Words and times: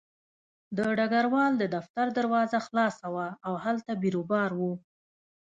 د 0.77 0.79
ډګروال 0.97 1.51
د 1.57 1.63
دفتر 1.75 2.07
دروازه 2.17 2.57
خلاصه 2.67 3.05
وه 3.13 3.27
او 3.45 3.53
هلته 3.65 3.91
بیروبار 4.01 4.51
و 4.59 4.61